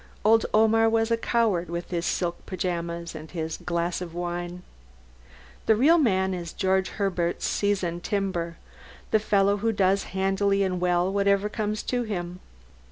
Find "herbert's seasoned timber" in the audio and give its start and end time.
6.89-8.57